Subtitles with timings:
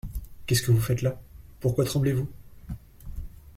[0.47, 1.21] Qu’est-ce que vous faites-là?
[1.59, 2.27] pourquoi tremblez-vous?